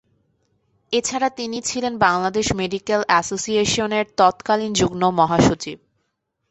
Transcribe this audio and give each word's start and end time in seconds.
এছাড়া 0.93 1.29
তিনি 1.39 1.57
ছিলেন 1.61 1.93
বাংলাদেশ 2.05 2.47
মেডিকেল 2.59 3.01
এসোসিয়েশনের 3.19 4.05
তৎকালীন 4.19 4.71
যুগ্ম-মহাসচিব। 4.73 5.77